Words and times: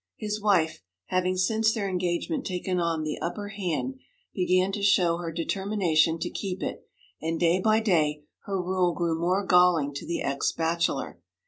His 0.17 0.41
wife, 0.41 0.81
having 1.09 1.37
since 1.37 1.71
their 1.71 1.87
engagement 1.87 2.43
taken 2.43 2.77
the 2.77 3.19
upper 3.21 3.49
hand, 3.49 3.99
began 4.33 4.71
to 4.71 4.81
show 4.81 5.17
her 5.17 5.31
determination 5.31 6.17
to 6.17 6.29
keep 6.31 6.63
it, 6.63 6.87
and 7.21 7.39
day 7.39 7.59
by 7.59 7.81
day 7.81 8.23
her 8.45 8.59
rule 8.59 8.93
grew 8.95 9.19
more 9.19 9.45
galling 9.45 9.93
to 9.93 10.05
the 10.07 10.23
ex 10.23 10.53
bachelor. 10.53 11.19